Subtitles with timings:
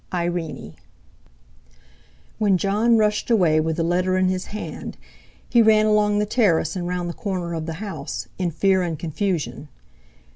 [0.11, 0.77] —IRENE
[2.39, 4.97] When Jon rushed away with the letter in his hand,
[5.47, 8.97] he ran along the terrace and round the corner of the house, in fear and
[8.97, 9.67] confusion.